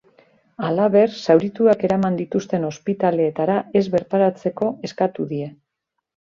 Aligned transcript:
Halaber, 0.69 1.13
zaurituak 1.25 1.85
eraman 1.89 2.17
dituzten 2.23 2.67
ospitaleetara 2.71 3.61
ez 3.83 3.87
bertaratzeko 3.99 4.73
eskatu 4.93 5.31
die. 5.37 5.55